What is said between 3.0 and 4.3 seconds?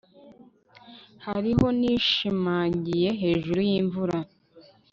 hejuru yimvura